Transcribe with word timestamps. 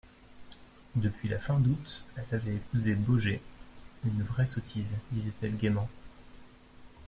Depuis 0.95 1.29
la 1.29 1.37
fin 1.37 1.59
d'août, 1.59 2.03
elle 2.15 2.25
avait 2.39 2.55
épousé 2.55 2.95
Baugé, 2.95 3.39
une 4.03 4.23
vraie 4.23 4.47
sottise, 4.47 4.95
disait-elle 5.11 5.55
gaiement. 5.57 5.89